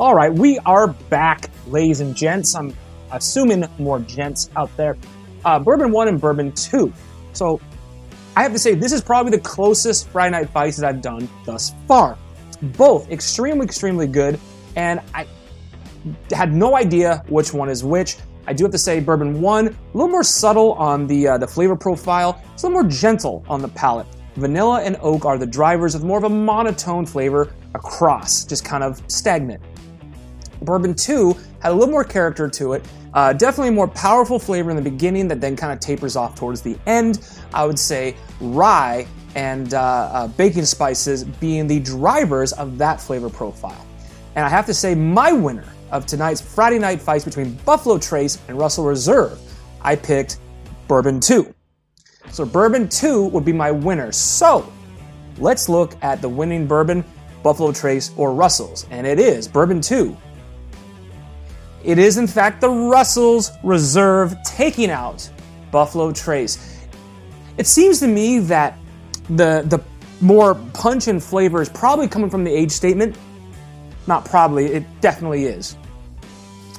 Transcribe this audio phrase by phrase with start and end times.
[0.00, 2.54] All right, we are back, ladies and gents.
[2.54, 2.74] I'm
[3.12, 4.96] assuming more gents out there.
[5.44, 6.90] Uh, bourbon 1 and Bourbon 2.
[7.34, 7.60] So
[8.34, 11.74] I have to say, this is probably the closest Friday Night that I've done thus
[11.86, 12.16] far.
[12.62, 14.40] Both extremely, extremely good,
[14.74, 15.26] and I
[16.32, 18.16] had no idea which one is which.
[18.46, 21.46] I do have to say, Bourbon 1, a little more subtle on the, uh, the
[21.46, 24.06] flavor profile, it's a little more gentle on the palate.
[24.36, 28.82] Vanilla and oak are the drivers with more of a monotone flavor across, just kind
[28.82, 29.60] of stagnant.
[30.62, 32.84] Bourbon 2 had a little more character to it.
[33.12, 36.62] Uh, definitely more powerful flavor in the beginning that then kind of tapers off towards
[36.62, 37.26] the end.
[37.52, 43.28] I would say rye and uh, uh, baking spices being the drivers of that flavor
[43.28, 43.86] profile.
[44.36, 48.38] And I have to say, my winner of tonight's Friday night fights between Buffalo Trace
[48.48, 49.40] and Russell Reserve,
[49.82, 50.38] I picked
[50.86, 51.52] Bourbon 2.
[52.30, 54.12] So Bourbon 2 would be my winner.
[54.12, 54.72] So
[55.38, 57.04] let's look at the winning bourbon,
[57.42, 58.86] Buffalo Trace or Russell's.
[58.90, 60.16] And it is Bourbon 2
[61.84, 65.28] it is, in fact, the Russell's Reserve taking out
[65.70, 66.86] Buffalo Trace.
[67.56, 68.78] It seems to me that
[69.28, 69.82] the, the
[70.20, 73.16] more punch and flavor is probably coming from the age statement.
[74.06, 75.76] Not probably, it definitely is.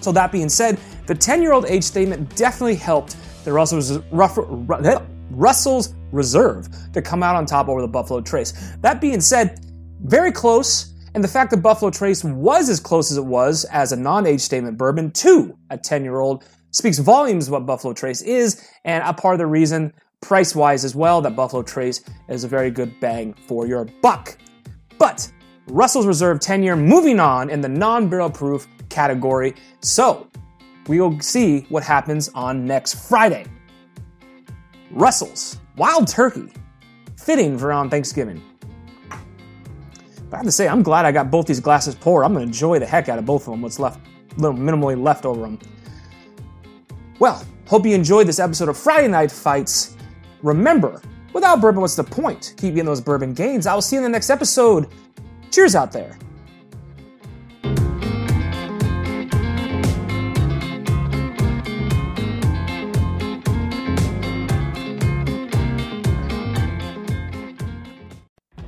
[0.00, 4.98] So, that being said, the 10 year old age statement definitely helped the Russell's, eh,
[5.30, 8.52] Russell's Reserve to come out on top over the Buffalo Trace.
[8.82, 9.60] That being said,
[10.02, 13.92] very close and the fact that Buffalo Trace was as close as it was as
[13.92, 17.94] a non age statement bourbon to a 10 year old speaks volumes of what Buffalo
[17.94, 22.02] Trace is, and a part of the reason, price wise as well, that Buffalo Trace
[22.28, 24.36] is a very good bang for your buck.
[24.98, 25.30] But
[25.68, 29.54] Russell's Reserve 10 year moving on in the non barrel proof category.
[29.80, 30.28] So
[30.88, 33.46] we will see what happens on next Friday.
[34.90, 36.52] Russell's Wild Turkey,
[37.16, 38.42] fitting for around Thanksgiving.
[40.34, 42.24] But I have to say, I'm glad I got both these glasses poured.
[42.24, 44.00] I'm going to enjoy the heck out of both of them, what's left,
[44.36, 45.60] little minimally left over them.
[47.20, 49.96] Well, hope you enjoyed this episode of Friday Night Fights.
[50.42, 51.00] Remember,
[51.32, 52.54] without bourbon, what's the point?
[52.56, 53.68] Keep getting those bourbon gains.
[53.68, 54.88] I will see you in the next episode.
[55.52, 56.18] Cheers out there.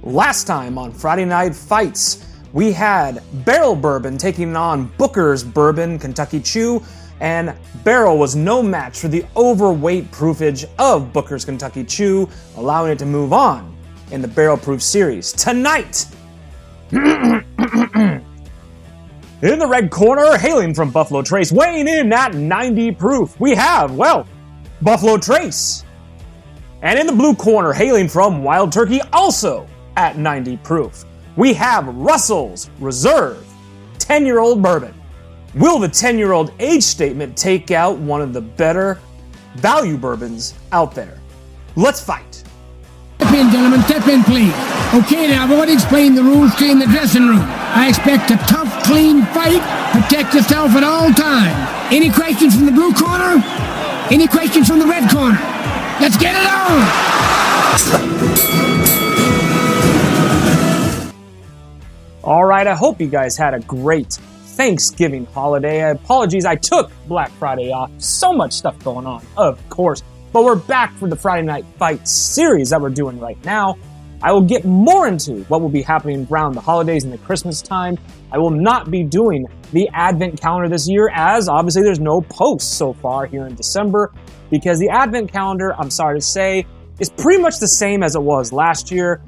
[0.07, 6.39] Last time on Friday Night Fights, we had Barrel Bourbon taking on Booker's Bourbon Kentucky
[6.39, 6.81] Chew,
[7.19, 7.53] and
[7.83, 13.05] Barrel was no match for the overweight proofage of Booker's Kentucky Chew, allowing it to
[13.05, 13.77] move on
[14.13, 15.33] in the Barrel Proof series.
[15.33, 16.07] Tonight,
[16.93, 17.43] in
[19.43, 24.25] the red corner, hailing from Buffalo Trace, weighing in at 90 proof, we have, well,
[24.83, 25.85] Buffalo Trace.
[26.83, 31.05] And in the blue corner, hailing from Wild Turkey, also at 90 proof.
[31.37, 33.47] We have Russell's Reserve
[33.99, 34.95] 10 year old bourbon.
[35.55, 39.01] Will the 10 year old age statement take out one of the better
[39.57, 41.19] value bourbons out there?
[41.77, 42.45] Let's fight.
[43.17, 43.83] Step in, gentlemen.
[43.83, 44.55] Step in, please.
[44.95, 47.43] Okay, now I've already explained the rules to you in the dressing room.
[47.43, 49.61] I expect a tough, clean fight.
[49.93, 51.93] Protect yourself at all times.
[51.93, 53.43] Any questions from the blue corner?
[54.11, 55.39] Any questions from the red corner?
[56.01, 56.47] Let's get it
[58.63, 58.66] on!
[62.27, 65.89] All right, I hope you guys had a great Thanksgiving holiday.
[65.93, 67.89] Apologies, I took Black Friday off.
[67.99, 70.03] So much stuff going on, of course.
[70.33, 73.79] But we're back for the Friday Night Fight series that we're doing right now.
[74.23, 77.63] I will get more into what will be happening around the holidays and the Christmas
[77.63, 77.97] time.
[78.33, 82.77] I will not be doing the Advent calendar this year, as obviously there's no posts
[82.77, 84.13] so far here in December,
[84.51, 86.67] because the Advent calendar, I'm sorry to say,
[86.99, 89.23] is pretty much the same as it was last year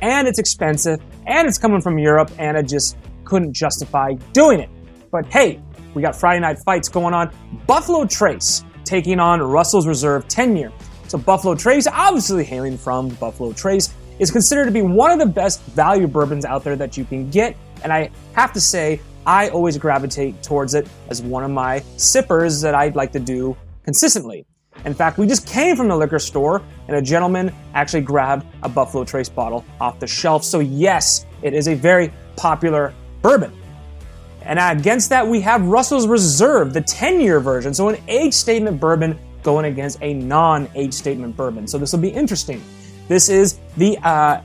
[0.00, 4.68] and it's expensive, and it's coming from Europe, and I just couldn't justify doing it.
[5.10, 5.60] But hey,
[5.94, 7.30] we got Friday night fights going on.
[7.66, 10.72] Buffalo Trace taking on Russell's Reserve 10 year.
[11.08, 15.26] So Buffalo Trace, obviously hailing from Buffalo Trace, is considered to be one of the
[15.26, 17.56] best value bourbons out there that you can get.
[17.82, 22.60] And I have to say, I always gravitate towards it as one of my sippers
[22.60, 24.46] that I'd like to do consistently.
[24.84, 28.68] In fact, we just came from the liquor store and a gentleman actually grabbed a
[28.68, 30.44] Buffalo Trace bottle off the shelf.
[30.44, 32.92] So, yes, it is a very popular
[33.22, 33.52] bourbon.
[34.42, 37.72] And against that, we have Russell's Reserve, the 10 year version.
[37.72, 41.66] So, an age statement bourbon going against a non age statement bourbon.
[41.66, 42.62] So, this will be interesting.
[43.08, 44.42] This is the uh,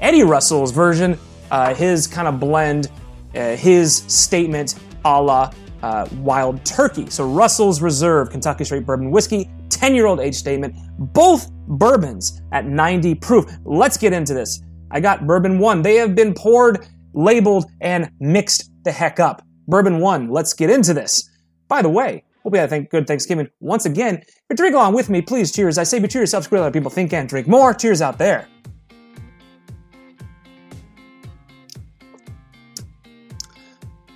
[0.00, 1.18] Eddie Russell's version,
[1.50, 2.90] uh, his kind of blend,
[3.34, 5.52] uh, his statement a la
[5.82, 7.08] uh, Wild Turkey.
[7.10, 12.66] So Russell's Reserve Kentucky Straight Bourbon Whiskey, 10 year old age statement, both bourbons at
[12.66, 13.46] 90 proof.
[13.64, 14.62] Let's get into this.
[14.90, 15.82] I got bourbon one.
[15.82, 19.42] They have been poured, labeled, and mixed the heck up.
[19.68, 21.28] Bourbon one, let's get into this.
[21.68, 23.48] By the way, hope you had a good Thanksgiving.
[23.58, 25.76] Once again, if you drink along with me, please cheers.
[25.78, 27.74] I say be cheers, yourself, other people think and drink more.
[27.74, 28.46] Cheers out there.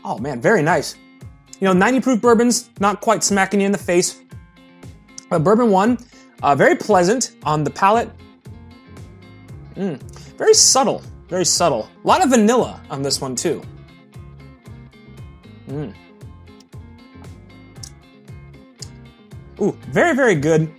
[0.05, 0.97] Oh man, very nice.
[1.61, 4.21] You know, 90 proof bourbons, not quite smacking you in the face.
[5.29, 5.99] But bourbon one,
[6.43, 8.11] uh, very pleasant on the palate.
[9.77, 10.01] Mm,
[10.37, 11.89] very subtle, very subtle.
[12.03, 13.63] A lot of vanilla on this one too.
[15.69, 15.95] Mm.
[19.61, 20.73] Ooh, very, very good.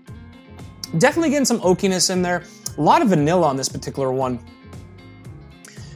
[0.98, 2.44] Definitely getting some oakiness in there.
[2.78, 4.44] A lot of vanilla on this particular one.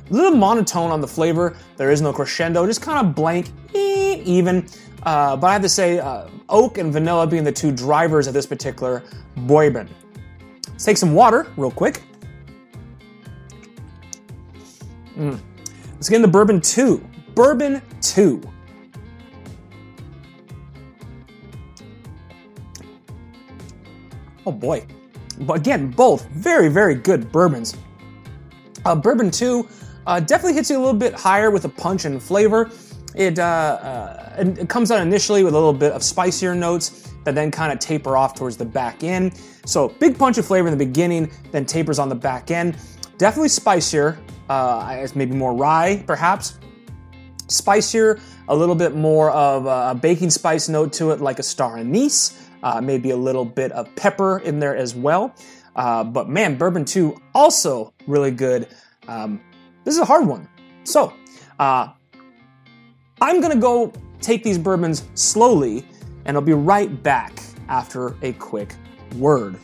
[0.10, 1.58] A little monotone on the flavor.
[1.78, 4.68] There is no crescendo, just kind of blank, eh, even.
[5.04, 8.34] Uh, but I have to say, uh, oak and vanilla being the two drivers of
[8.34, 9.04] this particular
[9.38, 9.90] bourbon.
[10.68, 12.04] Let's take some water real quick.
[15.16, 15.40] Mm.
[15.94, 17.08] Let's get into bourbon two.
[17.34, 18.42] Bourbon two.
[24.46, 24.86] Oh boy.
[25.40, 27.76] But again, both very, very good bourbons.
[28.86, 29.68] Uh, bourbon 2
[30.06, 32.70] uh, definitely hits you a little bit higher with a punch and flavor.
[33.16, 37.36] It, uh, uh it comes out initially with a little bit of spicier notes that
[37.36, 39.40] then kind of taper off towards the back end.
[39.66, 42.78] So big punch of flavor in the beginning, then tapers on the back end.
[43.18, 44.20] Definitely spicier,
[44.50, 46.60] uh, maybe more rye perhaps.
[47.48, 51.78] Spicier, a little bit more of a baking spice note to it, like a star
[51.78, 55.34] anise uh, maybe a little bit of pepper in there as well.
[55.76, 58.68] Uh, but man, bourbon 2 also really good.
[59.08, 59.42] Um,
[59.84, 60.50] this is a hard one.
[60.84, 61.14] So,
[61.60, 61.90] uh,
[63.22, 65.88] I'm gonna go take these bourbons slowly,
[66.26, 67.40] and I'll be right back
[67.70, 68.76] after a quick
[69.18, 69.58] word.